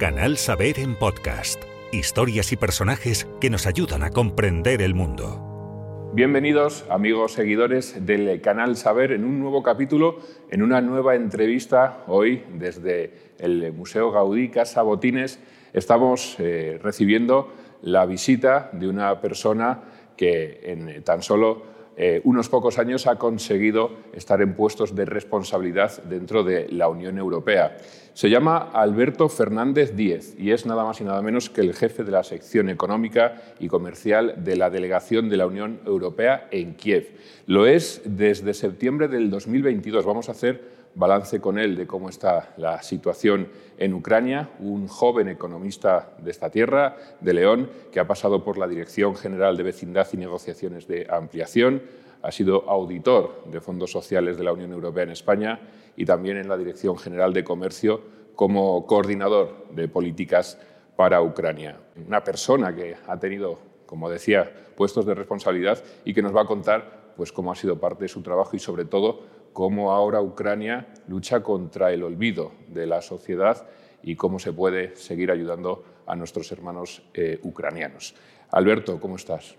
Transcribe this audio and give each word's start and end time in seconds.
Canal 0.00 0.38
Saber 0.38 0.78
en 0.78 0.94
podcast. 0.94 1.62
Historias 1.92 2.52
y 2.52 2.56
personajes 2.56 3.28
que 3.38 3.50
nos 3.50 3.66
ayudan 3.66 4.02
a 4.02 4.08
comprender 4.08 4.80
el 4.80 4.94
mundo. 4.94 6.10
Bienvenidos 6.14 6.86
amigos 6.88 7.34
seguidores 7.34 8.06
del 8.06 8.40
canal 8.40 8.78
Saber 8.78 9.12
en 9.12 9.26
un 9.26 9.38
nuevo 9.38 9.62
capítulo, 9.62 10.20
en 10.50 10.62
una 10.62 10.80
nueva 10.80 11.16
entrevista 11.16 12.02
hoy 12.06 12.44
desde 12.54 13.12
el 13.38 13.74
Museo 13.74 14.10
Gaudí 14.10 14.48
Casa 14.48 14.80
Botines. 14.80 15.38
Estamos 15.74 16.36
eh, 16.38 16.80
recibiendo 16.82 17.52
la 17.82 18.06
visita 18.06 18.70
de 18.72 18.88
una 18.88 19.20
persona 19.20 19.82
que 20.16 20.60
en 20.62 21.04
tan 21.04 21.22
solo 21.22 21.62
eh, 22.02 22.22
unos 22.24 22.48
pocos 22.48 22.78
años 22.78 23.06
ha 23.06 23.16
conseguido 23.16 23.90
estar 24.14 24.40
en 24.40 24.54
puestos 24.54 24.94
de 24.94 25.04
responsabilidad 25.04 26.02
dentro 26.04 26.42
de 26.42 26.66
la 26.70 26.88
Unión 26.88 27.18
Europea. 27.18 27.76
Se 28.14 28.30
llama 28.30 28.70
Alberto 28.72 29.28
Fernández 29.28 29.94
Díez 29.94 30.34
y 30.38 30.52
es 30.52 30.64
nada 30.64 30.82
más 30.82 31.02
y 31.02 31.04
nada 31.04 31.20
menos 31.20 31.50
que 31.50 31.60
el 31.60 31.74
jefe 31.74 32.02
de 32.02 32.10
la 32.10 32.24
sección 32.24 32.70
económica 32.70 33.42
y 33.58 33.68
comercial 33.68 34.42
de 34.42 34.56
la 34.56 34.70
delegación 34.70 35.28
de 35.28 35.36
la 35.36 35.46
Unión 35.46 35.78
Europea 35.84 36.48
en 36.50 36.72
Kiev. 36.72 37.18
Lo 37.44 37.66
es 37.66 38.00
desde 38.06 38.54
septiembre 38.54 39.06
del 39.06 39.28
2022. 39.28 40.06
Vamos 40.06 40.30
a 40.30 40.32
hacer 40.32 40.79
balance 40.94 41.40
con 41.40 41.58
él 41.58 41.76
de 41.76 41.86
cómo 41.86 42.08
está 42.08 42.54
la 42.56 42.82
situación 42.82 43.48
en 43.78 43.94
Ucrania, 43.94 44.50
un 44.58 44.88
joven 44.88 45.28
economista 45.28 46.14
de 46.18 46.30
esta 46.30 46.50
tierra, 46.50 46.96
de 47.20 47.34
León, 47.34 47.70
que 47.92 48.00
ha 48.00 48.06
pasado 48.06 48.44
por 48.44 48.58
la 48.58 48.68
Dirección 48.68 49.16
General 49.16 49.56
de 49.56 49.62
Vecindad 49.62 50.06
y 50.12 50.16
Negociaciones 50.16 50.86
de 50.86 51.06
Ampliación, 51.10 51.82
ha 52.22 52.32
sido 52.32 52.68
auditor 52.68 53.44
de 53.46 53.60
fondos 53.60 53.90
sociales 53.90 54.36
de 54.36 54.44
la 54.44 54.52
Unión 54.52 54.72
Europea 54.72 55.04
en 55.04 55.10
España 55.10 55.60
y 55.96 56.04
también 56.04 56.36
en 56.36 56.48
la 56.48 56.58
Dirección 56.58 56.98
General 56.98 57.32
de 57.32 57.44
Comercio 57.44 58.02
como 58.34 58.86
coordinador 58.86 59.66
de 59.70 59.88
políticas 59.88 60.58
para 60.96 61.22
Ucrania. 61.22 61.78
Una 62.06 62.22
persona 62.22 62.74
que 62.74 62.96
ha 63.06 63.18
tenido, 63.18 63.58
como 63.86 64.10
decía, 64.10 64.52
puestos 64.76 65.06
de 65.06 65.14
responsabilidad 65.14 65.82
y 66.04 66.12
que 66.12 66.22
nos 66.22 66.34
va 66.34 66.42
a 66.42 66.46
contar 66.46 67.12
pues, 67.16 67.32
cómo 67.32 67.52
ha 67.52 67.56
sido 67.56 67.78
parte 67.78 68.04
de 68.04 68.08
su 68.08 68.22
trabajo 68.22 68.56
y 68.56 68.58
sobre 68.58 68.84
todo 68.84 69.20
cómo 69.52 69.92
ahora 69.92 70.20
Ucrania 70.20 70.88
lucha 71.08 71.42
contra 71.42 71.92
el 71.92 72.02
olvido 72.02 72.52
de 72.68 72.86
la 72.86 73.02
sociedad 73.02 73.66
y 74.02 74.16
cómo 74.16 74.38
se 74.38 74.52
puede 74.52 74.96
seguir 74.96 75.30
ayudando 75.30 75.84
a 76.06 76.16
nuestros 76.16 76.50
hermanos 76.52 77.02
eh, 77.14 77.38
ucranianos. 77.42 78.14
Alberto, 78.50 78.98
¿cómo 79.00 79.16
estás? 79.16 79.56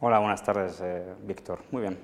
Hola, 0.00 0.18
buenas 0.18 0.42
tardes, 0.42 0.80
eh, 0.82 1.04
Víctor. 1.26 1.60
Muy 1.70 1.82
bien. 1.82 1.98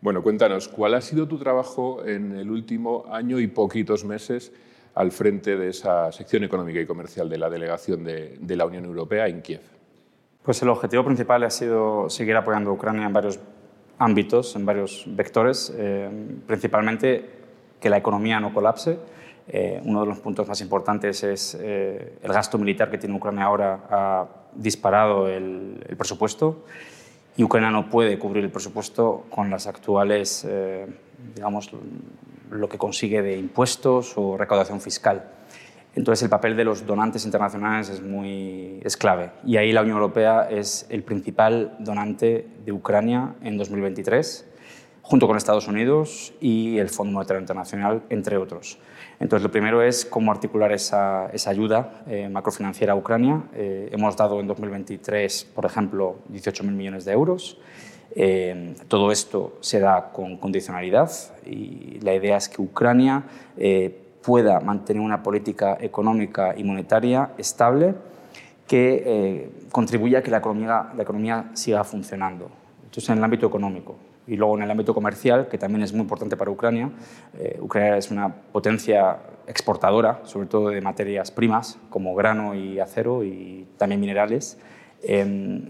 Bueno, 0.00 0.22
cuéntanos, 0.22 0.68
¿cuál 0.68 0.94
ha 0.94 1.00
sido 1.00 1.26
tu 1.26 1.38
trabajo 1.38 2.04
en 2.04 2.36
el 2.36 2.50
último 2.50 3.06
año 3.10 3.38
y 3.40 3.46
poquitos 3.46 4.04
meses 4.04 4.52
al 4.94 5.10
frente 5.10 5.56
de 5.56 5.70
esa 5.70 6.12
sección 6.12 6.44
económica 6.44 6.80
y 6.80 6.86
comercial 6.86 7.28
de 7.28 7.38
la 7.38 7.50
delegación 7.50 8.04
de, 8.04 8.36
de 8.40 8.56
la 8.56 8.66
Unión 8.66 8.84
Europea 8.84 9.26
en 9.26 9.42
Kiev? 9.42 9.62
Pues 10.42 10.62
el 10.62 10.68
objetivo 10.68 11.04
principal 11.04 11.42
ha 11.42 11.50
sido 11.50 12.08
seguir 12.10 12.36
apoyando 12.36 12.70
a 12.70 12.74
Ucrania 12.74 13.06
en 13.06 13.12
varios 13.12 13.40
ámbitos, 13.98 14.56
en 14.56 14.66
varios 14.66 15.04
vectores, 15.06 15.72
eh, 15.76 16.08
principalmente 16.46 17.30
que 17.80 17.90
la 17.90 17.98
economía 17.98 18.40
no 18.40 18.52
colapse. 18.52 18.98
Eh, 19.46 19.80
uno 19.84 20.00
de 20.00 20.06
los 20.06 20.18
puntos 20.20 20.48
más 20.48 20.60
importantes 20.60 21.22
es 21.22 21.56
eh, 21.60 22.18
el 22.22 22.32
gasto 22.32 22.56
militar 22.58 22.90
que 22.90 22.98
tiene 22.98 23.14
Ucrania 23.14 23.44
ahora 23.44 23.80
ha 23.90 24.26
disparado 24.54 25.28
el, 25.28 25.84
presupuesto 25.98 26.64
y 27.36 27.44
Ucrania 27.44 27.70
no 27.70 27.90
puede 27.90 28.18
cubrir 28.18 28.44
el 28.44 28.50
presupuesto 28.50 29.26
con 29.28 29.50
las 29.50 29.66
actuales, 29.66 30.46
digamos, 31.34 31.70
lo 32.50 32.68
que 32.68 32.78
consigue 32.78 33.22
de 33.22 33.36
impuestos 33.36 34.14
o 34.16 34.36
recaudación 34.36 34.80
fiscal. 34.80 35.33
Entonces 35.96 36.24
el 36.24 36.28
papel 36.28 36.56
de 36.56 36.64
los 36.64 36.86
donantes 36.86 37.24
internacionales 37.24 37.88
es, 37.88 38.02
muy, 38.02 38.80
es 38.82 38.96
clave 38.96 39.30
y 39.44 39.56
ahí 39.56 39.70
la 39.72 39.82
Unión 39.82 39.96
Europea 39.96 40.48
es 40.50 40.86
el 40.88 41.04
principal 41.04 41.76
donante 41.78 42.48
de 42.64 42.72
Ucrania 42.72 43.34
en 43.42 43.56
2023, 43.56 44.50
junto 45.02 45.28
con 45.28 45.36
Estados 45.36 45.68
Unidos 45.68 46.34
y 46.40 46.78
el 46.78 46.88
Fondo 46.88 47.12
Monetario 47.12 47.40
Internacional, 47.40 48.02
entre 48.08 48.36
otros. 48.38 48.78
Entonces 49.20 49.44
lo 49.44 49.50
primero 49.52 49.82
es 49.82 50.04
cómo 50.04 50.32
articular 50.32 50.72
esa, 50.72 51.28
esa 51.32 51.50
ayuda 51.50 52.02
eh, 52.08 52.28
macrofinanciera 52.28 52.94
a 52.94 52.96
Ucrania. 52.96 53.44
Eh, 53.54 53.90
hemos 53.92 54.16
dado 54.16 54.40
en 54.40 54.48
2023, 54.48 55.52
por 55.54 55.64
ejemplo, 55.64 56.16
18.000 56.32 56.70
millones 56.72 57.04
de 57.04 57.12
euros. 57.12 57.58
Eh, 58.16 58.74
todo 58.88 59.12
esto 59.12 59.58
se 59.60 59.78
da 59.78 60.10
con 60.12 60.38
condicionalidad 60.38 61.10
y 61.46 61.98
la 62.00 62.14
idea 62.14 62.36
es 62.36 62.48
que 62.48 62.62
Ucrania 62.62 63.24
pueda 64.24 64.60
mantener 64.60 65.02
una 65.02 65.22
política 65.22 65.76
económica 65.80 66.54
y 66.56 66.64
monetaria 66.64 67.32
estable 67.36 67.94
que 68.66 69.02
eh, 69.04 69.50
contribuya 69.70 70.20
a 70.20 70.22
que 70.22 70.30
la 70.30 70.38
economía, 70.38 70.92
la 70.96 71.02
economía 71.02 71.50
siga 71.52 71.84
funcionando. 71.84 72.50
Entonces, 72.84 73.10
en 73.10 73.18
el 73.18 73.24
ámbito 73.24 73.46
económico. 73.46 73.96
Y 74.26 74.36
luego 74.36 74.56
en 74.56 74.62
el 74.62 74.70
ámbito 74.70 74.94
comercial, 74.94 75.48
que 75.48 75.58
también 75.58 75.82
es 75.82 75.92
muy 75.92 76.00
importante 76.00 76.36
para 76.36 76.50
Ucrania. 76.50 76.90
Eh, 77.38 77.58
Ucrania 77.60 77.98
es 77.98 78.10
una 78.10 78.32
potencia 78.34 79.18
exportadora, 79.46 80.20
sobre 80.24 80.46
todo 80.46 80.70
de 80.70 80.80
materias 80.80 81.30
primas, 81.30 81.78
como 81.90 82.14
grano 82.14 82.54
y 82.54 82.80
acero 82.80 83.22
y 83.22 83.66
también 83.76 84.00
minerales. 84.00 84.58
Em, 85.02 85.68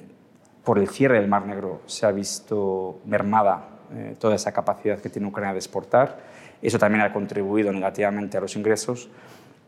por 0.62 0.78
el 0.78 0.88
cierre 0.88 1.19
del 1.19 1.28
Mar 1.28 1.44
Negro 1.47 1.81
se 1.86 2.06
ha 2.06 2.12
visto 2.12 3.00
mermada 3.04 3.71
eh, 3.92 4.15
toda 4.21 4.36
esa 4.36 4.53
capacidad 4.53 5.00
que 5.00 5.09
tiene 5.09 5.26
Ucrania 5.26 5.53
de 5.53 5.59
exportar 5.59 6.34
eso 6.62 6.78
también 6.78 7.03
ha 7.03 7.12
contribuido 7.12 7.72
negativamente 7.72 8.37
a 8.37 8.41
los 8.41 8.56
ingresos. 8.56 9.09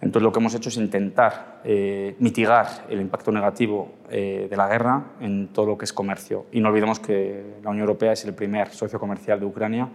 Entonces 0.00 0.22
lo 0.22 0.32
que 0.32 0.40
hemos 0.40 0.54
hecho 0.54 0.68
es 0.68 0.76
intentar 0.76 1.60
eh, 1.64 2.16
mitigar 2.18 2.84
el 2.90 3.00
impacto 3.00 3.32
negativo 3.32 3.94
eh, 4.10 4.46
de 4.48 4.56
la 4.56 4.68
guerra 4.68 5.12
en 5.20 5.48
todo 5.48 5.66
lo 5.66 5.78
que 5.78 5.86
es 5.86 5.92
comercio. 5.92 6.46
Y 6.52 6.60
no 6.60 6.68
olvidemos 6.68 7.00
que 7.00 7.54
la 7.62 7.70
Unión 7.70 7.82
Europea 7.82 8.12
es 8.12 8.24
el 8.24 8.34
primer 8.34 8.68
socio 8.70 9.00
comercial 9.00 9.40
de 9.40 9.46
Ucrania 9.46 9.88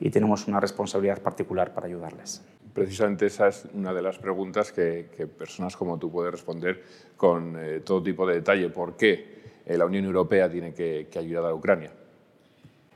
y 0.00 0.10
tenemos 0.10 0.48
una 0.48 0.58
responsabilidad 0.58 1.22
particular 1.22 1.72
para 1.72 1.86
ayudarles. 1.86 2.42
Precisamente 2.72 3.26
esa 3.26 3.46
es 3.46 3.68
una 3.72 3.94
de 3.94 4.02
las 4.02 4.18
preguntas 4.18 4.72
que, 4.72 5.06
personas 5.38 5.76
como 5.76 5.98
tú 5.98 6.10
pueden 6.10 6.32
responder 6.32 6.82
con 7.16 7.54
eh, 7.56 7.80
todo 7.84 8.02
tipo 8.02 8.26
de 8.26 8.34
detalle. 8.34 8.68
¿Por 8.70 8.96
qué 8.96 9.44
la 9.66 9.86
Unión 9.86 10.04
Europea 10.04 10.50
tiene 10.50 10.74
que, 10.74 11.06
que 11.08 11.18
ayudar 11.20 11.44
a 11.44 11.54
Ucrania? 11.54 11.90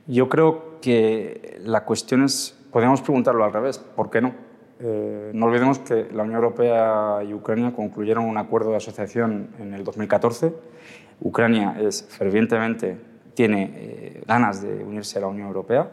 Yo 0.07 0.27
creo 0.27 0.79
que 0.81 1.57
la 1.63 1.85
cuestión 1.85 2.23
es 2.23 2.58
Podríamos 2.71 3.01
preguntarlo 3.01 3.43
al 3.43 3.51
revés, 3.51 3.79
¿por 3.79 4.11
qué 4.11 4.21
no? 4.21 4.33
Eh, 4.79 5.31
no 5.33 5.47
olvidemos 5.47 5.79
que 5.79 6.07
la 6.13 6.21
Unión 6.21 6.35
Europea 6.35 7.17
y 7.27 7.33
Ucrania 7.33 7.73
concluyeron 7.75 8.25
un 8.25 8.37
acuerdo 8.37 8.69
de 8.69 8.77
asociación 8.77 9.49
en 9.59 9.73
el 9.73 9.83
2014. 9.83 10.53
Ucrania 11.21 11.77
es 11.81 12.05
fervientemente, 12.07 12.95
tiene 13.33 13.71
eh, 13.75 14.23
ganas 14.27 14.61
de 14.61 14.83
unirse 14.83 15.17
a 15.17 15.21
la 15.21 15.27
Unión 15.27 15.47
Europea. 15.47 15.89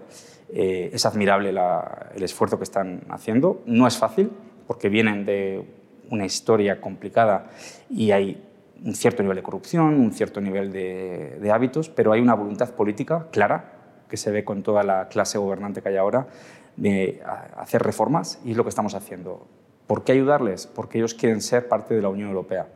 Eh, 0.52 0.90
es 0.92 1.06
admirable 1.06 1.48
el 1.48 2.22
esfuerzo 2.22 2.58
que 2.58 2.64
están 2.64 3.04
haciendo. 3.08 3.62
No 3.64 3.86
es 3.86 3.96
fácil 3.96 4.30
porque 4.66 4.90
vienen 4.90 5.24
de 5.24 5.64
una 6.10 6.26
historia 6.26 6.78
complicada 6.80 7.50
y 7.88 8.10
hay 8.10 8.44
un 8.84 8.94
cierto 8.94 9.22
nivel 9.22 9.36
de 9.36 9.42
corrupción, 9.42 9.98
un 9.98 10.12
cierto 10.12 10.42
nivel 10.42 10.72
de, 10.72 11.38
de 11.40 11.50
hábitos, 11.50 11.88
pero 11.88 12.12
hay 12.12 12.20
una 12.20 12.34
voluntad 12.34 12.70
política 12.74 13.28
clara 13.32 13.75
que 14.08 14.16
se 14.16 14.30
ve 14.30 14.44
con 14.44 14.62
toda 14.62 14.82
la 14.82 15.08
clase 15.08 15.38
gobernante 15.38 15.82
que 15.82 15.88
hay 15.88 15.96
ahora 15.96 16.28
de 16.76 17.22
hacer 17.56 17.82
reformas 17.82 18.40
y 18.44 18.52
es 18.52 18.56
lo 18.56 18.64
que 18.64 18.70
estamos 18.70 18.94
haciendo. 18.94 19.46
¿Por 19.86 20.04
qué 20.04 20.12
ayudarles? 20.12 20.66
Porque 20.66 20.98
ellos 20.98 21.14
quieren 21.14 21.40
ser 21.40 21.68
parte 21.68 21.94
de 21.94 22.02
la 22.02 22.08
Unión 22.08 22.28
Europea, 22.28 22.68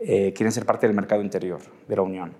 eh, 0.00 0.32
quieren 0.34 0.52
ser 0.52 0.66
parte 0.66 0.86
del 0.86 0.94
mercado 0.94 1.22
interior 1.22 1.60
de 1.86 1.96
la 1.96 2.02
Unión. 2.02 2.32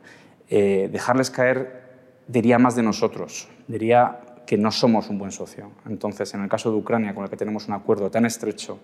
Eh, 0.51 0.89
dejarles 0.91 1.31
caer 1.31 1.89
diría 2.27 2.59
más 2.59 2.77
de 2.77 2.83
nosotros, 2.83 3.49
diría 3.67 4.21
que 4.47 4.57
no 4.57 4.71
somos 4.71 5.09
un 5.09 5.19
buen 5.19 5.31
socio. 5.31 5.71
Entonces, 5.87 6.33
en 6.35 6.43
el 6.43 6.49
caso 6.49 6.71
de 6.71 6.77
Ucrania, 6.77 7.15
con 7.15 7.25
el 7.25 7.31
que 7.31 7.37
tenemos 7.37 7.69
un 7.69 7.75
acuerdo 7.75 8.11
tan 8.11 8.25
estrecho 8.25 8.79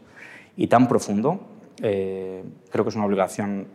y 0.57 0.67
tan 0.67 0.89
profundo, 0.89 1.41
eh, 1.83 2.45
creo 2.71 2.85
que 2.85 2.91
es 2.91 2.97
una 2.97 3.07
obligación 3.07 3.67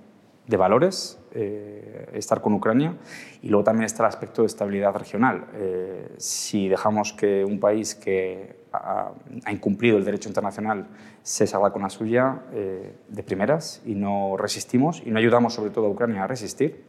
de 0.49 0.57
valores, 0.57 1.19
eh, 1.31 2.09
estar 2.13 2.41
con 2.41 2.53
Ucrania, 2.53 2.97
y 3.43 3.49
luego 3.49 3.63
también 3.63 3.85
está 3.85 4.01
el 4.01 4.07
aspecto 4.07 4.41
de 4.41 4.47
estabilidad 4.47 4.95
regional. 4.95 5.45
Eh, 5.53 6.09
si 6.17 6.67
dejamos 6.67 7.13
que 7.13 7.45
un 7.45 7.59
país 7.59 7.93
que 7.93 8.55
ha, 8.73 9.11
incumplido 9.51 9.99
el 9.99 10.05
derecho 10.05 10.27
internacional 10.27 10.87
se 11.21 11.45
salga 11.45 11.71
con 11.71 11.83
la 11.83 11.91
suya 11.91 12.41
eh, 12.51 12.93
de 13.07 13.23
primeras 13.23 13.83
y 13.85 13.93
no 13.93 14.37
resistimos 14.37 15.03
y 15.05 15.11
no 15.11 15.19
ayudamos 15.19 15.53
sobre 15.53 15.69
todo 15.69 15.85
a 15.85 15.89
Ucrania 15.89 16.23
a 16.23 16.27
resistir, 16.27 16.83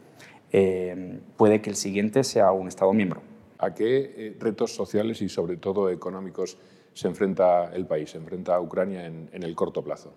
puede 1.36 1.60
que 1.60 1.70
el 1.70 1.76
siguiente 1.76 2.24
sea 2.24 2.50
un 2.50 2.66
Estado 2.66 2.92
miembro. 2.92 3.22
¿A 3.58 3.72
qué 3.72 4.36
retos 4.40 4.74
sociales 4.74 5.22
y 5.22 5.28
sobre 5.28 5.58
todo 5.58 5.90
económicos 5.90 6.58
se 6.92 7.06
enfrenta 7.06 7.72
el 7.72 7.86
país, 7.86 8.10
se 8.10 8.18
enfrenta 8.18 8.56
a 8.56 8.60
Ucrania 8.60 9.06
en 9.06 9.42
el 9.42 9.54
corto 9.54 9.84
plazo? 9.84 10.12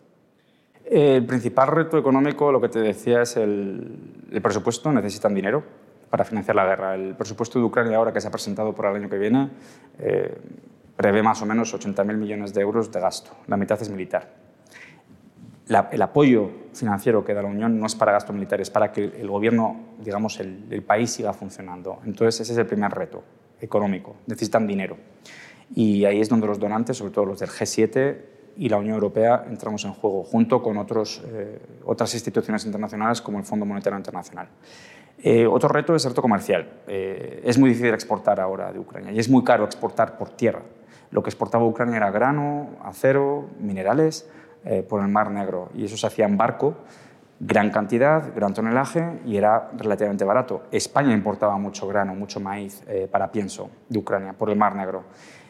El 0.85 1.25
principal 1.25 1.69
reto 1.69 1.97
económico, 1.97 2.51
lo 2.51 2.59
que 2.59 2.69
te 2.69 2.79
decía, 2.79 3.21
es 3.21 3.37
el, 3.37 4.29
presupuesto. 4.41 4.91
Necesitan 4.91 5.33
dinero 5.33 5.63
para 6.09 6.25
financiar 6.25 6.55
la 6.55 6.65
guerra. 6.65 6.95
El 6.95 7.15
presupuesto 7.15 7.59
de 7.59 7.65
Ucrania 7.65 7.97
ahora 7.97 8.11
que 8.11 8.19
se 8.19 8.27
ha 8.27 8.31
presentado 8.31 8.73
para 8.73 8.91
el 8.91 8.97
año 8.97 9.09
que 9.09 9.17
viene 9.17 9.49
eh, 9.99 10.37
prevé 10.95 11.23
más 11.23 11.41
o 11.41 11.45
menos 11.45 11.73
80.000 11.73 12.17
millones 12.17 12.53
de 12.53 12.61
euros 12.61 12.91
de 12.91 12.99
gasto. 12.99 13.31
La 13.47 13.57
mitad 13.57 13.81
es 13.81 13.89
militar. 13.89 14.33
el 15.91 16.01
apoyo 16.01 16.49
financiero 16.73 17.23
que 17.23 17.33
da 17.33 17.41
la 17.41 17.47
Unión 17.47 17.79
no 17.79 17.85
es 17.85 17.95
para 17.95 18.11
gasto 18.11 18.33
militar, 18.33 18.59
es 18.59 18.69
para 18.69 18.91
que 18.91 19.05
el 19.05 19.29
gobierno, 19.29 19.95
digamos, 19.99 20.39
el, 20.39 20.65
el, 20.69 20.83
país 20.83 21.11
siga 21.11 21.33
funcionando. 21.33 21.99
Entonces, 22.05 22.41
ese 22.41 22.51
es 22.51 22.59
el 22.59 22.65
primer 22.65 22.91
reto 22.91 23.23
económico. 23.61 24.17
Necesitan 24.27 24.67
dinero. 24.67 24.97
Y 25.73 26.05
ahí 26.05 26.19
es 26.19 26.29
donde 26.29 26.45
los 26.45 26.59
donantes, 26.59 26.97
sobre 26.97 27.13
todo 27.13 27.25
los 27.25 27.39
del 27.39 27.49
G7 27.49 28.33
y 28.57 28.69
la 28.69 28.77
Unión 28.77 28.95
Europea, 28.95 29.45
entramos 29.49 29.83
en 29.85 29.93
juego, 29.93 30.23
junto 30.23 30.61
con 30.61 30.77
otros, 30.77 31.21
eh, 31.27 31.59
otras 31.85 32.13
instituciones 32.13 32.65
internacionales 32.65 33.21
como 33.21 33.39
el 33.39 33.45
Fondo 33.45 33.65
Monetario 33.65 33.97
Internacional. 33.97 34.47
Eh, 35.21 35.47
otro 35.47 35.69
reto 35.69 35.95
es 35.95 36.05
el 36.05 36.11
reto 36.11 36.21
comercial. 36.21 36.67
Eh, 36.87 37.41
es 37.43 37.57
muy 37.57 37.69
difícil 37.69 37.93
exportar 37.93 38.39
ahora 38.39 38.71
de 38.71 38.79
Ucrania 38.79 39.11
y 39.11 39.19
es 39.19 39.29
muy 39.29 39.43
caro 39.43 39.65
exportar 39.65 40.17
por 40.17 40.29
tierra. 40.29 40.61
Lo 41.11 41.23
que 41.23 41.29
exportaba 41.29 41.65
Ucrania 41.65 41.97
era 41.97 42.11
grano, 42.11 42.69
acero, 42.83 43.49
minerales 43.59 44.29
por 44.87 45.01
el 45.01 45.09
Mar 45.09 45.29
Negro 45.29 45.69
y 45.75 45.83
eso 45.83 45.97
se 45.97 46.07
hacía 46.07 46.25
en 46.25 46.37
barco, 46.37 46.73
gran 47.37 47.69
cantidad, 47.69 48.33
gran 48.33 48.53
tonelaje 48.53 49.19
y 49.25 49.35
era 49.35 49.69
relativamente 49.77 50.23
barato. 50.23 50.63
España 50.71 51.13
importaba 51.13 51.57
mucho 51.57 51.85
grano, 51.85 52.15
mucho 52.15 52.39
maíz 52.39 52.81
para 53.11 53.29
pienso 53.29 53.69
de 53.89 53.99
Ucrania 53.99 54.31
por 54.33 54.49
el 54.49 54.55
Mar 54.55 54.73
Negro. 54.73 55.03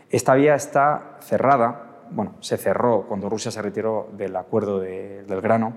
Esta 0.09 0.33
vía 0.33 0.55
está 0.55 1.17
cerrada, 1.21 1.92
bueno, 2.13 2.35
se 2.39 2.57
cerró 2.57 3.05
cuando 3.07 3.29
Rusia 3.29 3.51
se 3.51 3.61
retiró 3.61 4.09
del 4.15 4.35
acuerdo 4.35 4.79
del 4.79 5.41
grano. 5.41 5.73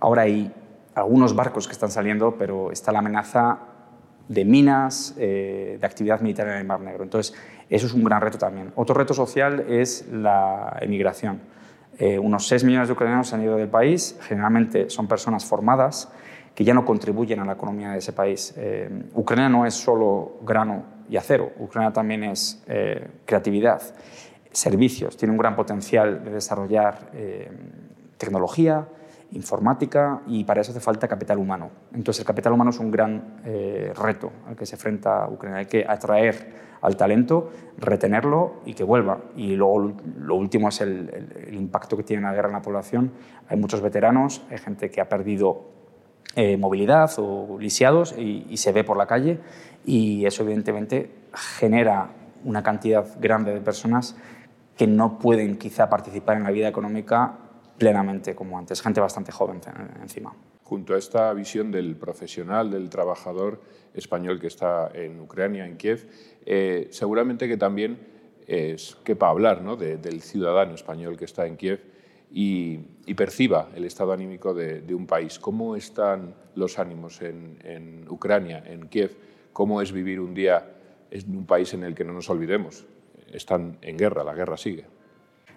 Ahora 0.00 0.22
hay 0.22 0.52
algunos 0.94 1.34
barcos 1.34 1.66
que 1.66 1.72
están 1.72 1.90
saliendo, 1.90 2.36
pero 2.36 2.70
está 2.70 2.92
la 2.92 3.00
amenaza 3.00 3.58
de 4.28 4.44
minas, 4.44 5.14
eh, 5.18 5.76
de 5.80 5.86
actividad 5.86 6.20
militar 6.20 6.48
en 6.48 6.54
el 6.54 6.64
Mar 6.64 6.80
Negro. 6.80 7.04
Entonces, 7.04 7.34
eso 7.68 7.86
es 7.86 7.92
un 7.92 8.04
gran 8.04 8.20
reto 8.20 8.38
también. 8.38 8.72
Otro 8.76 8.94
reto 8.94 9.14
social 9.14 9.66
es 9.68 10.08
la 10.10 10.78
emigración. 10.80 11.40
Eh, 11.98 12.18
unos 12.18 12.46
6 12.48 12.64
millones 12.64 12.88
de 12.88 12.94
ucranianos 12.94 13.32
han 13.32 13.42
ido 13.42 13.56
del 13.56 13.68
país, 13.68 14.18
generalmente 14.22 14.90
son 14.90 15.06
personas 15.06 15.44
formadas 15.44 16.10
que 16.54 16.64
ya 16.64 16.74
no 16.74 16.84
contribuyen 16.84 17.40
a 17.40 17.44
la 17.44 17.52
economía 17.52 17.90
de 17.90 17.98
ese 17.98 18.12
país. 18.12 18.54
Eh, 18.56 18.88
Ucrania 19.14 19.48
no 19.48 19.66
es 19.66 19.74
solo 19.74 20.38
grano 20.42 20.84
y 21.08 21.16
acero. 21.16 21.52
Ucrania 21.58 21.92
también 21.92 22.24
es 22.24 22.64
creatividad, 23.26 23.82
servicios, 24.54 25.16
tiene 25.16 25.32
un 25.32 25.38
gran 25.38 25.56
potencial 25.56 26.24
de 26.24 26.30
desarrollar 26.30 27.10
eh, 27.12 27.50
tecnología, 28.16 28.86
informática 29.32 30.22
y 30.28 30.44
para 30.44 30.60
eso 30.60 30.70
hace 30.70 30.80
falta 30.80 31.08
capital 31.08 31.38
humano. 31.38 31.70
Entonces 31.92 32.20
el 32.20 32.26
capital 32.26 32.52
humano 32.52 32.70
es 32.70 32.78
un 32.78 32.90
gran 32.90 33.40
eh, 33.44 33.92
reto 33.96 34.30
al 34.46 34.54
que 34.54 34.64
se 34.64 34.76
enfrenta 34.76 35.28
Ucrania. 35.28 35.58
Hay 35.58 35.66
que 35.66 35.84
atraer 35.86 36.74
al 36.80 36.96
talento, 36.96 37.50
retenerlo 37.78 38.60
y 38.64 38.74
que 38.74 38.84
vuelva. 38.84 39.18
Y 39.34 39.56
luego 39.56 39.92
lo 40.18 40.36
último 40.36 40.68
es 40.68 40.80
el, 40.82 41.50
impacto 41.50 41.96
que 41.96 42.04
tiene 42.04 42.22
la 42.22 42.32
guerra 42.32 42.48
en 42.48 42.54
la 42.54 42.62
población. 42.62 43.10
Hay 43.48 43.56
muchos 43.56 43.80
veteranos, 43.80 44.42
hay 44.50 44.58
gente 44.58 44.90
que 44.90 45.00
ha 45.00 45.08
perdido 45.08 45.72
movilidad 46.58 47.12
o 47.18 47.58
lisiados 47.60 48.14
y, 48.18 48.46
y, 48.50 48.56
se 48.56 48.72
ve 48.72 48.82
por 48.82 48.96
la 48.96 49.06
calle 49.06 49.38
y 49.84 50.26
eso 50.26 50.42
evidentemente 50.42 51.10
genera 51.32 52.10
una 52.44 52.62
cantidad 52.62 53.06
grande 53.20 53.54
de 53.54 53.60
personas 53.60 54.16
que 54.76 54.86
no 54.86 55.18
pueden 55.18 55.56
quizá 55.56 55.88
participar 55.88 56.36
en 56.36 56.44
la 56.44 56.50
vida 56.50 56.68
económica 56.68 57.38
plenamente 57.78 58.34
como 58.34 58.58
antes, 58.58 58.80
gente 58.80 59.00
bastante 59.00 59.32
joven 59.32 59.60
encima. 60.00 60.34
Junto 60.62 60.94
a 60.94 60.98
esta 60.98 61.32
visión 61.32 61.70
del 61.70 61.96
profesional, 61.96 62.70
del 62.70 62.88
trabajador 62.88 63.60
español 63.92 64.40
que 64.40 64.46
está 64.46 64.90
en 64.94 65.20
Ucrania, 65.20 65.66
en 65.66 65.76
Kiev, 65.76 66.08
eh, 66.46 66.88
seguramente 66.90 67.46
que 67.48 67.56
también 67.56 67.98
es 68.46 68.96
quepa 69.04 69.28
hablar 69.28 69.62
¿no? 69.62 69.76
del 69.76 70.20
ciudadano 70.22 70.74
español 70.74 71.16
que 71.16 71.24
está 71.24 71.46
en 71.46 71.56
Kiev 71.56 71.80
y, 72.30 72.78
perciba 73.14 73.70
el 73.74 73.84
estado 73.84 74.12
anímico 74.12 74.54
de, 74.54 74.94
un 74.94 75.06
país. 75.06 75.38
¿Cómo 75.38 75.76
están 75.76 76.34
los 76.54 76.78
ánimos 76.78 77.22
en, 77.22 77.58
en 77.62 78.06
Ucrania, 78.08 78.62
en 78.66 78.88
Kiev? 78.88 79.16
cómo 79.54 79.80
es 79.80 79.92
vivir 79.92 80.20
un 80.20 80.34
día 80.34 80.74
en 81.10 81.36
un 81.36 81.46
país 81.46 81.72
en 81.72 81.84
el 81.84 81.94
que 81.94 82.04
no 82.04 82.12
nos 82.12 82.28
olvidemos. 82.28 82.84
Están 83.34 83.78
en 83.82 83.96
guerra, 83.96 84.24
la 84.24 84.34
guerra 84.34 84.56
sigue. 84.56 84.86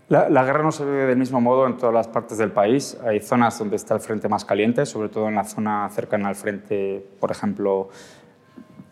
La, 0.10 0.46
guerra 0.46 0.64
no 0.64 0.72
se 0.72 0.86
vive 0.86 1.06
del 1.06 1.18
mismo 1.18 1.42
modo 1.42 1.68
en 1.68 1.76
todas 1.76 1.94
las 1.94 2.08
partes 2.08 2.38
del 2.38 2.54
país. 2.54 2.98
Hay 3.04 3.20
zonas 3.20 3.60
donde 3.60 3.76
está 3.76 3.94
el 3.94 4.00
frente 4.00 4.30
más 4.30 4.46
caliente, 4.46 4.86
sobre 4.86 5.10
todo 5.10 5.28
en 5.28 5.36
la 5.36 5.44
zona 5.44 5.90
cercana 5.90 6.30
al 6.30 6.36
frente, 6.36 7.06
por 7.20 7.30
ejemplo, 7.30 7.90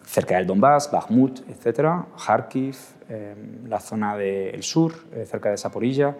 cerca 0.03 0.35
del 0.35 0.45
Donbass, 0.45 0.91
Bakhmut, 0.91 1.39
etc., 1.49 2.05
Kharkiv, 2.17 2.75
em, 3.07 3.65
la 3.69 3.79
zona 3.79 4.17
del 4.17 4.61
sur, 4.61 4.91
eh, 5.13 5.25
cerca 5.25 5.51
de 5.51 5.57
Saporilla. 5.57 6.17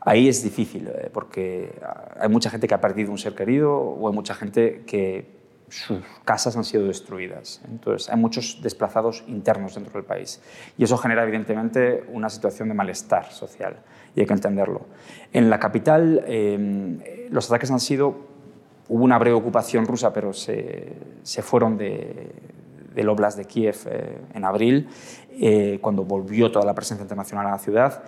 Ahí 0.00 0.28
es 0.28 0.42
difícil, 0.42 0.88
eh, 0.88 1.10
porque 1.12 1.78
hay 2.18 2.28
mucha 2.28 2.50
gente 2.50 2.66
que 2.66 2.74
ha 2.74 2.80
perdido 2.80 3.12
un 3.12 3.18
ser 3.18 3.36
querido 3.36 3.76
o 3.76 4.08
hay 4.08 4.14
mucha 4.14 4.34
gente 4.34 4.82
que 4.84 5.37
sus 5.68 6.00
casas 6.24 6.56
han 6.56 6.64
sido 6.64 6.86
destruidas. 6.86 7.60
Entonces, 7.68 8.08
hay 8.08 8.16
muchos 8.16 8.60
desplazados 8.62 9.24
internos 9.26 9.74
dentro 9.74 9.92
del 9.92 10.04
país. 10.04 10.40
Y 10.76 10.84
eso 10.84 10.96
genera, 10.96 11.22
evidentemente, 11.22 12.04
una 12.12 12.28
situación 12.30 12.68
de 12.68 12.74
malestar 12.74 13.30
social, 13.30 13.76
y 14.14 14.20
hay 14.20 14.26
que 14.26 14.32
entenderlo. 14.32 14.86
En 15.32 15.50
la 15.50 15.58
capital, 15.58 16.24
eh, 16.26 17.28
los 17.30 17.46
ataques 17.50 17.70
han 17.70 17.80
sido. 17.80 18.28
Hubo 18.88 19.04
una 19.04 19.18
breve 19.18 19.36
ocupación 19.36 19.86
rusa, 19.86 20.14
pero 20.14 20.32
se, 20.32 20.94
se 21.22 21.42
fueron 21.42 21.76
de, 21.76 22.32
del 22.94 23.08
Oblast 23.10 23.36
de 23.36 23.44
Kiev 23.44 23.76
eh, 23.84 24.18
en 24.32 24.44
abril, 24.46 24.88
eh, 25.30 25.78
cuando 25.82 26.04
volvió 26.04 26.50
toda 26.50 26.64
la 26.64 26.74
presencia 26.74 27.02
internacional 27.02 27.46
a 27.46 27.50
la 27.50 27.58
ciudad. 27.58 28.02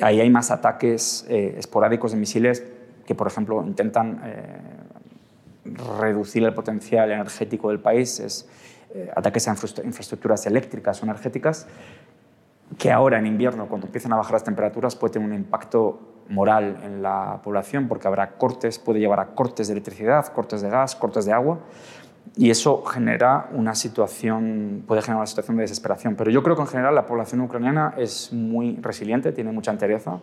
Ahí 0.00 0.20
hay 0.20 0.30
más 0.30 0.50
ataques 0.50 1.24
esporádicos 1.28 2.12
de 2.12 2.18
misiles 2.18 2.62
que, 3.06 3.14
por 3.14 3.26
ejemplo, 3.26 3.62
intentan 3.66 4.20
reducir 5.74 6.44
el 6.44 6.54
potencial 6.54 7.10
energético 7.10 7.68
del 7.68 7.80
país, 7.80 8.20
es 8.20 8.48
eh, 8.94 9.10
ataques 9.14 9.48
a 9.48 9.52
infraestructuras 9.52 10.46
eléctricas 10.46 11.00
o 11.02 11.04
energéticas, 11.04 11.66
que 12.78 12.90
ahora 12.90 13.18
en 13.18 13.26
invierno, 13.26 13.68
cuando 13.68 13.86
empiezan 13.86 14.12
a 14.12 14.16
bajar 14.16 14.32
las 14.34 14.44
temperaturas, 14.44 14.96
puede 14.96 15.14
tener 15.14 15.28
un 15.28 15.34
impacto 15.34 16.00
moral 16.28 16.80
en 16.82 17.02
la 17.02 17.40
población, 17.42 17.88
porque 17.88 18.08
habrá 18.08 18.32
cortes, 18.32 18.78
puede 18.78 19.00
llevar 19.00 19.20
a 19.20 19.26
cortes 19.34 19.68
de 19.68 19.74
electricidad, 19.74 20.26
cortes 20.28 20.62
de 20.62 20.70
gas, 20.70 20.96
cortes 20.96 21.24
de 21.24 21.32
agua, 21.32 21.60
y 22.36 22.50
eso 22.50 22.82
genera 22.84 23.48
una 23.52 23.74
situación, 23.74 24.84
puede 24.86 25.00
generar 25.00 25.18
una 25.18 25.26
situación 25.26 25.56
de 25.56 25.62
desesperación. 25.62 26.16
Pero 26.16 26.30
yo 26.30 26.42
creo 26.42 26.56
que 26.56 26.62
en 26.62 26.68
general 26.68 26.94
la 26.94 27.06
población 27.06 27.40
ucraniana 27.40 27.94
es 27.96 28.32
muy 28.32 28.76
resiliente, 28.80 29.32
tiene 29.32 29.52
mucha 29.52 29.70
entereza, 29.70 30.20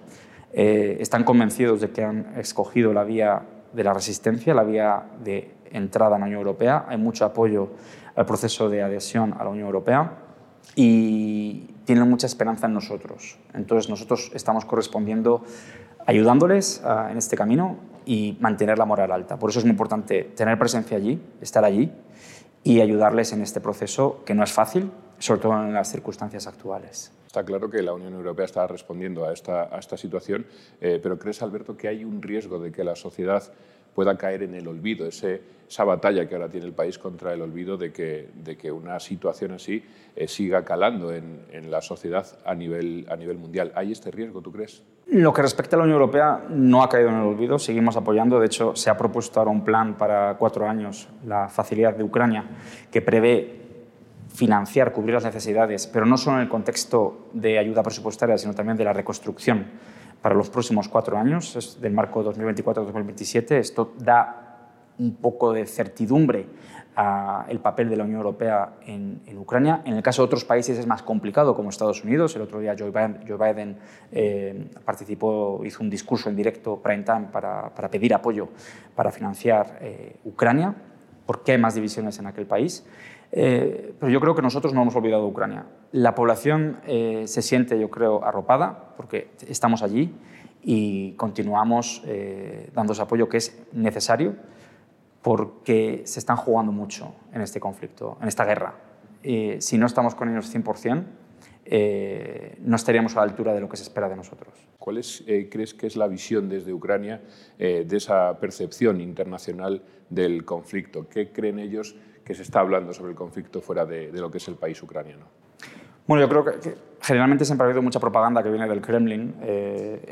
eh, 0.51 0.97
están 0.99 1.23
convencidos 1.23 1.81
de 1.81 1.89
que 1.91 2.03
han 2.03 2.33
escogido 2.37 2.93
la 2.93 3.03
vía 3.03 3.41
de 3.73 3.83
la 3.83 3.93
resistencia, 3.93 4.53
la 4.53 4.63
vía 4.63 5.03
de 5.23 5.55
entrada 5.71 6.15
a 6.15 6.19
la 6.19 6.25
Unión 6.25 6.39
Europea. 6.39 6.85
Hay 6.87 6.97
mucho 6.97 7.25
apoyo 7.25 7.69
al 8.15 8.25
proceso 8.25 8.69
de 8.69 8.83
adhesión 8.83 9.33
a 9.37 9.43
la 9.43 9.49
Unión 9.49 9.65
Europea 9.65 10.11
y 10.75 11.67
tienen 11.85 12.09
mucha 12.09 12.27
esperanza 12.27 12.67
en 12.67 12.73
nosotros. 12.73 13.37
Entonces 13.53 13.89
nosotros 13.89 14.31
estamos 14.33 14.65
correspondiendo 14.65 15.43
ayudándoles 16.05 16.81
ah, 16.85 17.09
en 17.11 17.17
este 17.17 17.35
camino 17.35 17.77
y 18.05 18.37
mantener 18.39 18.77
la 18.77 18.85
moral 18.85 19.11
alta. 19.11 19.37
Por 19.37 19.49
eso 19.49 19.59
es 19.59 19.65
muy 19.65 19.71
importante 19.71 20.23
tener 20.35 20.57
presencia 20.57 20.97
allí, 20.97 21.21
estar 21.41 21.63
allí 21.63 21.91
y 22.63 22.81
ayudarles 22.81 23.33
en 23.33 23.41
este 23.41 23.59
proceso 23.59 24.23
que 24.25 24.33
no 24.33 24.43
es 24.43 24.51
fácil, 24.51 24.91
sobre 25.19 25.41
todo 25.41 25.53
en 25.63 25.73
las 25.73 25.89
circunstancias 25.89 26.47
actuales. 26.47 27.11
Está 27.33 27.43
claro 27.43 27.67
que 27.67 27.81
la 27.81 27.93
Unión 27.93 28.13
Europea 28.13 28.45
está 28.45 28.67
respondiendo 28.67 29.25
a 29.25 29.33
esta, 29.33 29.97
situación, 29.97 30.45
eh, 30.79 30.99
pero 31.01 31.17
¿crees, 31.17 31.41
Alberto, 31.41 31.75
que 31.75 31.87
hay 31.87 32.05
un 32.05 32.21
riesgo 32.21 32.59
de 32.59 32.71
que 32.71 32.83
la 32.83 32.95
sociedad 32.95 33.41
pueda 33.95 34.15
caer 34.19 34.43
en 34.43 34.53
el 34.53 34.67
olvido, 34.67 35.07
esa 35.07 35.83
batalla 35.83 36.29
que 36.29 36.35
ahora 36.35 36.47
tiene 36.47 36.67
el 36.67 36.73
país 36.73 36.99
contra 36.99 37.33
el 37.33 37.41
olvido 37.41 37.75
de 37.75 37.91
que, 37.91 38.71
una 38.71 38.99
situación 38.99 39.53
así 39.53 39.83
eh, 40.15 40.27
siga 40.27 40.63
calando 40.63 41.11
en, 41.11 41.71
la 41.71 41.81
sociedad 41.81 42.27
a 42.45 42.53
nivel 42.53 43.07
mundial. 43.39 43.71
¿Hay 43.73 43.91
este 43.91 44.11
riesgo, 44.11 44.41
tú 44.41 44.51
crees? 44.51 44.83
Lo 45.07 45.33
que 45.33 45.41
respecta 45.41 45.75
a 45.75 45.79
la 45.79 45.85
Unión 45.85 45.99
Europea 45.99 46.45
no 46.49 46.83
ha 46.83 46.89
caído 46.89 47.09
en 47.09 47.15
el 47.15 47.23
olvido, 47.23 47.57
seguimos 47.57 47.97
apoyando. 47.97 48.39
De 48.39 48.45
hecho, 48.45 48.75
se 48.75 48.91
ha 48.91 48.97
propuesto 48.97 49.39
ahora 49.39 49.49
un 49.49 49.65
plan 49.65 49.97
para 49.97 50.37
cuatro 50.37 50.69
años, 50.69 51.09
la 51.25 51.49
facilidad 51.49 51.95
de 51.95 52.03
Ucrania, 52.03 52.45
que 52.91 53.01
prevé 53.01 53.62
financiar, 54.33 54.91
cubrir 54.91 55.13
las 55.13 55.23
necesidades, 55.23 55.87
pero 55.87 56.05
no 56.05 56.17
solo 56.17 56.37
en 56.37 56.43
el 56.43 56.49
contexto 56.49 57.29
de 57.33 57.59
ayuda 57.59 57.83
presupuestaria, 57.83 58.37
sino 58.37 58.53
también 58.53 58.77
de 58.77 58.83
la 58.83 58.93
reconstrucción 58.93 59.65
para 60.21 60.35
los 60.35 60.49
próximos 60.49 60.87
cuatro 60.87 61.17
años, 61.17 61.55
es 61.55 61.79
del 61.79 61.93
marco 61.93 62.23
2024-2027. 62.23 63.51
Esto 63.57 63.93
da 63.99 64.43
un 64.97 65.15
poco 65.15 65.53
de 65.53 65.65
certidumbre 65.65 66.47
al 66.95 67.59
papel 67.59 67.89
de 67.89 67.97
la 67.97 68.03
Unión 68.03 68.19
Europea 68.19 68.75
en, 68.85 69.19
Ucrania. 69.37 69.81
En 69.83 69.95
el 69.95 70.03
caso 70.03 70.21
de 70.21 70.27
otros 70.27 70.45
países 70.45 70.77
es 70.77 70.85
más 70.85 71.01
complicado, 71.01 71.55
como 71.55 71.69
Estados 71.69 72.03
Unidos. 72.03 72.35
El 72.35 72.43
otro 72.43 72.59
día 72.59 72.75
Joe 72.77 72.91
Biden, 72.91 73.77
eh, 74.11 74.69
participó, 74.85 75.61
hizo 75.65 75.83
un 75.83 75.89
discurso 75.89 76.29
en 76.29 76.35
directo 76.35 76.77
prime 76.77 77.03
time 77.03 77.27
para, 77.31 77.73
para 77.73 77.89
pedir 77.89 78.13
apoyo 78.13 78.49
para 78.95 79.11
financiar 79.11 79.79
eh, 79.81 80.17
Ucrania, 80.23 80.75
porque 81.25 81.53
hay 81.53 81.57
más 81.57 81.73
divisiones 81.73 82.19
en 82.19 82.27
aquel 82.27 82.45
país. 82.45 82.85
Eh, 83.35 83.95
pero 83.99 84.11
yo 84.11 84.21
creo 84.21 84.35
que 84.35 84.43
nosotros 84.43 84.75
no 84.75 84.83
hemos 84.83 84.95
olvidado 84.95 85.25
Ucrania. 85.25 85.65
La 85.91 86.13
población 86.13 86.77
eh, 86.85 87.23
se 87.25 87.41
siente, 87.41 87.79
yo 87.79 87.89
creo, 87.89 88.23
arropada 88.23 88.93
porque 88.95 89.31
estamos 89.47 89.81
allí 89.81 90.13
y 90.61 91.13
continuamos 91.13 92.03
eh, 92.05 92.69
dando 92.75 92.93
ese 92.93 93.01
apoyo 93.01 93.27
que 93.27 93.37
es 93.37 93.59
necesario 93.71 94.35
porque 95.23 96.03
se 96.05 96.19
están 96.19 96.37
jugando 96.37 96.71
mucho 96.71 97.15
en 97.33 97.41
este 97.41 97.59
conflicto, 97.59 98.19
en 98.21 98.27
esta 98.27 98.45
guerra. 98.45 98.75
si 99.23 99.77
no 99.79 99.87
estamos 99.87 100.13
con 100.13 100.29
ellos 100.29 100.53
100%, 100.53 101.03
eh, 101.65 102.57
no 102.59 102.75
estaríamos 102.75 103.15
a 103.15 103.19
la 103.19 103.23
altura 103.23 103.53
de 103.53 103.61
lo 103.61 103.69
que 103.69 103.77
se 103.77 103.83
espera 103.83 104.09
de 104.09 104.15
nosotros. 104.15 104.53
¿Cuál 104.77 104.97
es, 104.97 105.23
eh, 105.27 105.47
crees 105.49 105.73
que 105.73 105.87
es 105.87 105.95
la 105.95 106.07
visión 106.07 106.49
desde 106.49 106.73
Ucrania 106.73 107.21
eh, 107.57 107.85
de 107.87 107.97
esa 107.97 108.37
percepción 108.39 108.99
internacional 108.99 109.81
del 110.09 110.43
conflicto? 110.43 111.07
¿Qué 111.07 111.31
creen 111.31 111.59
ellos 111.59 111.95
que 112.23 112.33
se 112.33 112.43
está 112.43 112.59
hablando 112.59 112.93
sobre 112.93 113.11
el 113.11 113.15
conflicto 113.15 113.61
fuera 113.61 113.85
de, 113.85 114.11
lo 114.13 114.29
que 114.31 114.37
es 114.37 114.47
el 114.47 114.55
país 114.55 114.81
ucraniano? 114.81 115.25
Bueno, 116.05 116.21
yo 116.21 116.29
creo 116.29 116.45
que, 116.45 116.75
generalmente 117.01 117.45
siempre 117.45 117.63
ha 117.63 117.67
habido 117.67 117.81
mucha 117.81 117.99
propaganda 117.99 118.43
que 118.43 118.49
viene 118.49 118.67
del 118.67 118.81
Kremlin, 118.81 119.35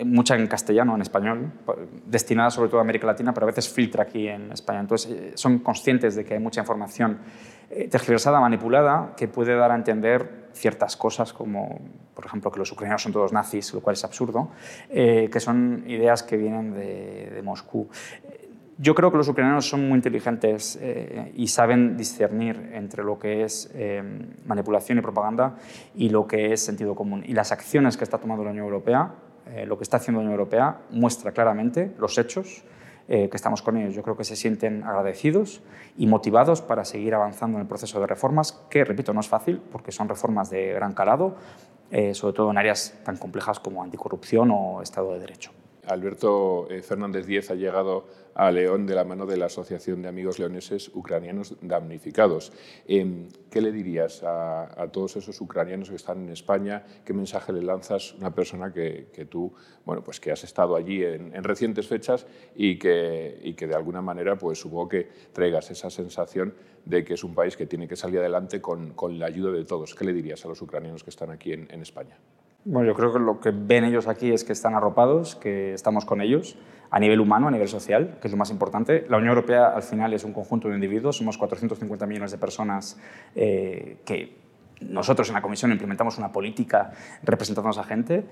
mucha 0.06 0.36
en 0.36 0.48
castellano, 0.48 0.96
en 0.96 1.02
español, 1.02 1.52
destinada 2.06 2.50
sobre 2.50 2.70
todo 2.70 2.80
a 2.80 2.82
América 2.82 3.08
Latina, 3.08 3.34
pero 3.34 3.46
a 3.46 3.48
veces 3.48 3.68
filtra 3.68 4.04
aquí 4.04 4.28
en 4.28 4.54
España. 4.54 4.80
Entonces, 4.80 5.34
son 5.36 5.60
conscientes 5.60 6.16
de 6.16 6.24
que 6.24 6.36
hay 6.36 6.40
mucha 6.40 6.62
información 6.62 7.20
tergiversada, 7.90 8.40
manipulada, 8.40 9.14
que 9.18 9.28
puede 9.28 9.54
dar 9.54 9.72
a 9.72 9.76
entender 9.76 10.42
ciertas 10.54 10.98
cosas 10.98 11.34
como, 11.34 11.80
por 12.14 12.26
ejemplo, 12.26 12.52
que 12.52 12.60
los 12.60 12.72
ucranianos 12.72 13.02
son 13.02 13.12
todos 13.12 13.32
nazis, 13.34 13.74
lo 13.74 13.82
cual 13.82 13.94
es 13.94 14.04
absurdo, 14.04 14.50
eh, 14.90 15.30
que 15.32 15.40
son 15.40 15.84
ideas 15.88 16.24
que 16.24 16.38
vienen 16.38 16.74
de, 16.74 17.42
Moscú. 17.44 17.90
Yo 18.82 18.96
creo 18.96 19.12
que 19.12 19.18
los 19.18 19.28
ucranianos 19.28 19.70
son 19.70 19.88
muy 19.88 19.98
inteligentes 19.98 20.78
eh, 20.82 21.32
y 21.36 21.48
saben 21.48 21.98
discernir 21.98 22.72
entre 22.74 23.04
lo 23.04 23.20
que 23.20 23.44
es 23.44 23.70
eh, 23.76 24.02
manipulación 24.48 24.98
y 24.98 25.02
propaganda 25.02 25.56
y 25.94 26.10
lo 26.10 26.26
que 26.26 26.52
es 26.52 26.66
sentido 26.66 26.96
común. 26.96 27.24
Y 27.26 27.34
las 27.34 27.52
acciones 27.52 27.96
que 27.96 28.04
está 28.04 28.18
tomando 28.18 28.44
la 28.44 28.50
Unión 28.50 28.66
Europea, 28.66 29.14
lo 29.66 29.78
que 29.78 29.84
está 29.84 29.98
haciendo 29.98 30.22
la 30.22 30.28
Unión 30.28 30.40
Europea, 30.40 30.78
muestra 30.92 31.32
claramente 31.32 31.92
los 32.00 32.18
hechos 32.18 32.64
eh, 33.14 33.30
que 33.30 33.36
estamos 33.36 33.62
con 33.62 33.76
ellos. 33.76 33.94
Yo 33.94 34.04
creo 34.04 34.16
que 34.16 34.24
se 34.24 34.38
sienten 34.38 34.84
agradecidos 34.84 35.62
y 35.98 36.08
motivados 36.08 36.62
para 36.62 36.86
seguir 36.86 37.14
avanzando 37.14 37.58
en 37.58 37.64
el 37.64 37.68
proceso 37.68 38.00
de 38.00 38.08
reformas, 38.08 38.54
que, 38.70 38.86
repito, 38.86 39.12
no 39.12 39.20
es 39.20 39.28
fácil 39.28 39.62
porque 39.70 39.92
son 39.92 40.08
reformas 40.08 40.50
de 40.50 40.72
gran 40.72 40.94
calado, 40.94 41.36
eh, 41.90 42.14
sobre 42.14 42.34
todo 42.34 42.52
en 42.52 42.58
áreas 42.58 42.98
tan 43.04 43.18
complejas 43.18 43.60
como 43.60 43.84
anticorrupción 43.84 44.50
o 44.52 44.82
Estado 44.82 45.12
de 45.12 45.20
Derecho. 45.20 45.52
Alberto 45.88 46.68
eh, 46.70 46.82
Fernández 46.82 47.26
Díez 47.26 47.50
ha 47.52 47.56
llegado 47.56 48.06
a 48.34 48.52
León 48.52 48.86
de 48.86 48.96
la 48.96 49.04
mano 49.04 49.26
de 49.26 49.38
la 49.38 49.48
Asociación 49.48 50.02
de 50.02 50.08
Amigos 50.08 50.40
Leoneses 50.40 50.90
Ucranianos 50.94 51.56
Damnificados. 51.62 52.54
Em, 52.88 53.28
¿Qué 53.50 53.62
le 53.62 53.72
dirías 53.72 54.24
a, 54.24 54.88
todos 54.92 55.18
esos 55.18 55.40
ucranianos 55.42 55.90
que 55.90 55.96
están 55.96 56.24
en 56.24 56.30
España? 56.30 56.86
¿Qué 57.04 57.14
mensaje 57.14 57.52
le 57.52 57.62
lanzas 57.62 58.14
a 58.14 58.18
una 58.18 58.34
persona 58.34 58.72
que, 58.72 59.28
tú, 59.30 59.54
bueno, 59.86 60.04
pues 60.04 60.20
que 60.20 60.32
has 60.32 60.44
estado 60.44 60.76
allí 60.76 61.04
en, 61.04 61.44
recientes 61.44 61.88
fechas 61.88 62.26
y 62.56 62.80
que, 62.80 63.40
y 63.44 63.54
que, 63.54 63.68
de 63.68 63.76
alguna 63.76 64.02
manera 64.02 64.38
pues 64.38 64.60
supongo 64.60 64.88
que 64.88 65.10
traigas 65.34 65.70
esa 65.72 65.90
sensación 65.90 66.54
de 66.86 67.04
que 67.04 67.16
es 67.16 67.24
un 67.24 67.36
país 67.36 67.58
que 67.58 67.66
tiene 67.66 67.88
que 67.88 67.96
salir 67.96 68.20
adelante 68.20 68.62
con, 68.62 68.94
con 68.94 69.20
la 69.20 69.26
ayuda 69.26 69.52
de 69.52 69.66
todos? 69.66 69.96
¿Qué 69.96 70.06
le 70.06 70.14
dirías 70.14 70.46
a 70.46 70.48
los 70.48 70.62
ucranianos 70.62 71.04
que 71.04 71.10
están 71.10 71.32
aquí 71.32 71.52
en, 71.52 71.68
en 71.70 71.82
España? 71.82 72.18
Bueno, 72.64 72.88
yo 72.88 72.94
creo 72.94 73.12
que 73.12 73.18
lo 73.18 73.40
que 73.40 73.52
ven 73.52 73.86
ellos 73.86 74.08
aquí 74.08 74.32
es 74.32 74.44
que 74.44 74.54
están 74.54 74.76
arropados, 74.76 75.36
que 75.36 75.74
estamos 75.74 76.06
con 76.06 76.22
ellos 76.22 76.58
a 76.92 77.00
nivel 77.00 77.20
humano, 77.20 77.48
a 77.48 77.52
nivel 77.52 77.68
social, 77.68 78.20
que 78.22 78.28
es 78.28 78.32
lo 78.32 78.38
más 78.38 78.52
importante. 78.52 79.06
La 79.10 79.18
Unión 79.18 79.30
Europea 79.30 79.70
al 79.70 79.82
final 79.82 80.14
es 80.14 80.24
un 80.24 80.32
conjunto 80.32 80.68
de 80.68 80.76
individuos, 80.76 81.18
somos 81.18 81.40
450 81.40 82.06
millones 82.06 82.32
de 82.32 82.38
personas 82.38 83.00
eh, 83.34 83.98
que 84.06 84.38
nosotros 84.82 85.30
en 85.30 85.36
la 85.36 85.42
Comisión 85.42 85.72
implementamos 85.72 86.20
una 86.20 86.32
política 86.32 86.92
representando 87.24 87.70
a 87.70 87.72
esa 87.72 87.84
gente 87.84 88.26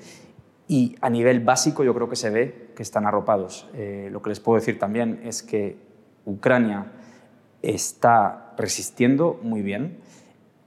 y 0.67 0.95
a 1.01 1.09
nivel 1.09 1.39
básico 1.39 1.83
yo 1.83 1.95
creo 1.95 2.07
que 2.07 2.15
se 2.15 2.29
ve 2.29 2.71
que 2.75 2.83
están 2.83 3.07
arropados. 3.07 3.67
Eh, 3.73 4.09
lo 4.11 4.21
que 4.21 4.29
les 4.29 4.39
puedo 4.39 4.59
decir 4.59 4.77
también 4.77 5.21
es 5.23 5.41
que 5.41 5.77
Ucrania 6.25 6.91
está 7.63 8.53
resistiendo 8.57 9.39
muy 9.41 9.63
bien 9.63 9.97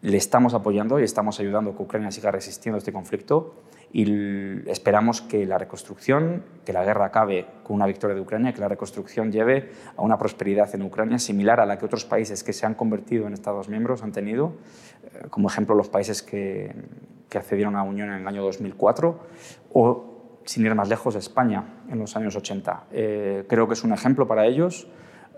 le 0.03 0.17
estamos 0.17 0.53
apoyando 0.53 0.99
y 0.99 1.05
estamos 1.05 1.39
ayudando 1.39 1.71
a 1.71 1.77
que 1.77 1.83
Ucrania 1.83 2.11
siga 2.11 2.33
resistiendo 2.33 2.77
este 2.77 2.93
conflicto 2.93 3.55
y 3.93 4.69
esperamos 4.69 5.23
que 5.23 5.47
la 5.47 5.59
reconstrucción, 5.59 6.43
que 6.65 6.73
la 6.73 6.85
guerra 6.85 7.07
acabe 7.07 7.47
con 7.63 7.77
una 7.77 7.87
victoria 7.87 8.17
de 8.17 8.21
Ucrania, 8.21 8.53
que 8.53 8.61
la 8.61 8.69
reconstrucción 8.69 9.31
lleve 9.31 9.71
a 9.97 10.03
una 10.03 10.19
prosperidad 10.19 10.75
en 10.75 10.83
Ucrania 10.83 11.19
similar 11.21 11.61
a 11.61 11.67
la 11.67 11.79
que 11.79 11.85
otros 11.85 12.05
países 12.05 12.43
que 12.43 12.53
se 12.53 12.67
han 12.67 12.75
convertido 12.75 13.29
en 13.29 13.33
Estados 13.33 13.69
miembros 13.69 14.03
han 14.03 14.11
tenido, 14.11 14.57
eh, 15.05 15.29
como 15.31 15.49
ejemplo 15.49 15.77
los 15.77 15.89
países 15.89 16.23
que, 16.23 16.75
que 17.29 17.39
accedieron 17.39 17.77
a 17.77 17.85
la 17.85 17.89
Unión 17.89 18.09
en 18.09 18.23
el 18.23 18.27
año 18.27 18.43
2004 18.43 19.21
o, 19.73 20.41
sin 20.45 20.67
ir 20.67 20.75
más 20.75 20.89
lejos, 20.89 21.15
España 21.15 21.85
en 21.89 22.01
los 22.01 22.17
años 22.17 22.35
80. 22.35 22.87
Eh, 22.91 23.45
creo 23.49 23.69
que 23.69 23.75
es 23.75 23.85
un 23.85 23.93
ejemplo 23.93 24.27
para 24.27 24.47
ellos, 24.47 24.89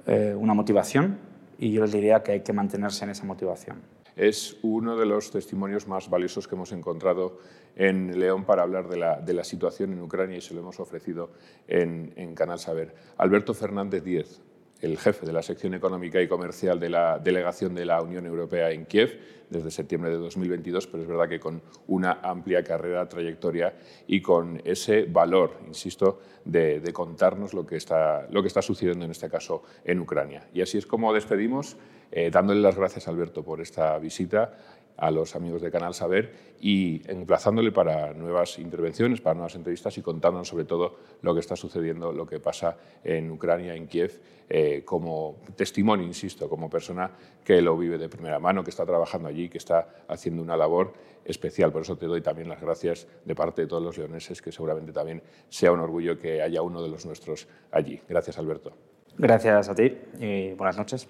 eh, 0.06 0.34
una 0.38 0.54
motivación, 0.54 1.18
y 1.58 1.72
yo 1.72 1.82
les 1.82 1.92
diría 1.92 2.22
que 2.22 2.32
hay 2.32 2.40
que 2.40 2.54
mantenerse 2.54 3.04
en 3.04 3.10
esa 3.10 3.26
motivación 3.26 3.93
es 4.16 4.56
uno 4.62 4.96
de 4.96 5.06
los 5.06 5.30
testimonios 5.30 5.88
más 5.88 6.08
valiosos 6.08 6.46
que 6.46 6.54
hemos 6.54 6.72
encontrado 6.72 7.38
en 7.76 8.18
León 8.18 8.44
para 8.44 8.62
hablar 8.62 8.88
de 8.88 8.96
la, 9.34 9.44
situación 9.44 9.92
en 9.92 10.00
Ucrania 10.00 10.36
y 10.36 10.40
se 10.40 10.54
lo 10.54 10.60
hemos 10.60 10.80
ofrecido 10.80 11.30
en, 11.66 12.12
en 12.16 12.34
Canal 12.34 12.58
Saber. 12.58 12.94
Alberto 13.18 13.54
Fernández 13.54 14.04
Díez, 14.04 14.40
el 14.80 14.98
jefe 14.98 15.24
de 15.26 15.32
la 15.32 15.42
sección 15.42 15.74
económica 15.74 16.20
y 16.20 16.28
comercial 16.28 16.78
de 16.78 16.90
la 16.90 17.18
delegación 17.18 17.74
de 17.74 17.86
la 17.86 18.02
Unión 18.02 18.26
Europea 18.26 18.70
en 18.70 18.84
Kiev 18.84 19.18
desde 19.48 19.70
septiembre 19.70 20.10
de 20.10 20.16
2022, 20.16 20.86
pero 20.86 21.02
es 21.02 21.08
verdad 21.08 21.28
que 21.28 21.40
con 21.40 21.62
una 21.86 22.20
amplia 22.22 22.62
carrera, 22.62 23.08
trayectoria 23.08 23.74
y 24.06 24.20
con 24.20 24.60
ese 24.64 25.04
valor, 25.04 25.58
insisto, 25.66 26.20
de, 26.44 26.82
contarnos 26.92 27.54
lo 27.54 27.66
que, 27.66 27.76
está, 27.76 28.26
lo 28.30 28.42
que 28.42 28.48
está 28.48 28.62
sucediendo 28.62 29.04
en 29.04 29.10
este 29.10 29.28
caso 29.28 29.62
en 29.84 30.00
Ucrania. 30.00 30.48
Y 30.52 30.60
así 30.60 30.78
es 30.78 30.86
como 30.86 31.12
despedimos, 31.12 31.76
eh, 32.16 32.30
dándole 32.30 32.60
las 32.60 32.76
gracias 32.76 33.08
Alberto 33.08 33.42
por 33.42 33.60
esta 33.60 33.98
visita 33.98 34.52
a 34.96 35.10
los 35.10 35.34
amigos 35.34 35.60
de 35.62 35.72
Canal 35.72 35.94
Saber 35.94 36.54
y 36.60 37.02
emplazándole 37.10 37.72
para 37.72 38.14
nuevas 38.14 38.60
intervenciones, 38.60 39.20
para 39.20 39.34
nuevas 39.34 39.56
entrevistas 39.56 39.98
y 39.98 40.00
contándonos 40.00 40.46
sobre 40.46 40.64
todo 40.64 40.94
lo 41.22 41.34
que 41.34 41.40
está 41.40 41.56
sucediendo, 41.56 42.12
lo 42.12 42.24
que 42.24 42.38
pasa 42.38 42.76
en 43.02 43.32
Ucrania, 43.32 43.74
en 43.74 43.88
Kiev, 43.88 44.20
eh, 44.48 44.82
como 44.84 45.38
testimonio, 45.56 46.06
insisto, 46.06 46.48
como 46.48 46.70
persona 46.70 47.10
que 47.44 47.60
lo 47.60 47.76
vive 47.76 47.98
de 47.98 48.08
primera 48.08 48.38
mano, 48.38 48.62
que 48.62 48.70
está 48.70 48.86
trabajando 48.86 49.28
allí, 49.28 49.48
que 49.48 49.58
está 49.58 50.04
haciendo 50.06 50.40
una 50.40 50.56
labor 50.56 50.92
especial. 51.24 51.72
Por 51.72 51.82
eso 51.82 51.98
te 51.98 52.06
doy 52.06 52.20
también 52.20 52.48
las 52.48 52.60
gracias 52.60 53.08
de 53.24 53.34
parte 53.34 53.62
de 53.62 53.66
todos 53.66 53.82
los 53.82 53.98
leoneses, 53.98 54.40
que 54.40 54.52
seguramente 54.52 54.92
también 54.92 55.20
sea 55.48 55.72
un 55.72 55.80
orgullo 55.80 56.16
que 56.16 56.40
haya 56.40 56.62
uno 56.62 56.80
de 56.80 56.90
los 56.90 57.04
nuestros 57.04 57.48
allí. 57.72 58.00
Gracias, 58.08 58.38
Alberto. 58.38 58.72
Gracias 59.18 59.68
a 59.68 59.74
ti 59.74 59.96
y 60.20 60.52
buenas 60.52 60.76
noches. 60.76 61.08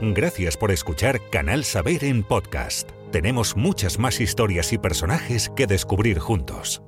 Gracias 0.00 0.56
por 0.56 0.70
escuchar 0.70 1.20
Canal 1.30 1.64
Saber 1.64 2.04
en 2.04 2.22
podcast. 2.22 2.90
Tenemos 3.12 3.56
muchas 3.56 3.98
más 3.98 4.20
historias 4.20 4.72
y 4.72 4.78
personajes 4.78 5.50
que 5.54 5.66
descubrir 5.66 6.18
juntos. 6.18 6.82